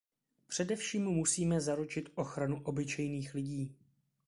Především 0.47 1.03
musíme 1.03 1.61
zaručit 1.61 2.09
ochranu 2.15 2.61
obyčejných 2.63 3.33
lidí. 3.33 3.75